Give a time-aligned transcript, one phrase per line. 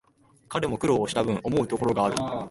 [0.49, 2.15] 彼も苦労したぶん、思うところがある